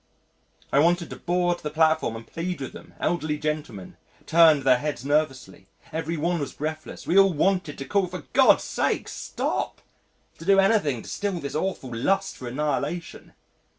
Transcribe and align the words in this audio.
I 0.71 0.79
wanted 0.79 1.11
to 1.11 1.15
board 1.15 1.59
the 1.59 1.69
platform 1.69 2.15
and 2.15 2.25
plead 2.25 2.59
with 2.59 2.73
them, 2.73 2.95
elderly 2.99 3.37
gentlemen 3.37 3.97
turned 4.25 4.63
their 4.63 4.79
heads 4.79 5.05
nervously, 5.05 5.67
everyone 5.93 6.39
was 6.39 6.53
breathless, 6.53 7.05
we 7.05 7.19
all 7.19 7.31
wanted 7.33 7.77
to 7.77 7.85
call 7.85 8.07
"For 8.07 8.23
God's 8.33 8.63
sake, 8.63 9.07
stop" 9.07 9.79
to 10.39 10.45
do 10.45 10.59
anything 10.59 11.03
to 11.03 11.07
still 11.07 11.39
this 11.39 11.53
awful 11.53 11.93
lust 11.95 12.35
for 12.37 12.47
annihilation.... 12.47 13.33